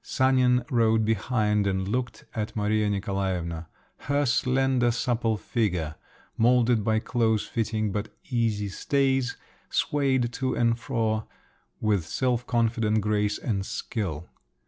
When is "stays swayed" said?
8.67-10.33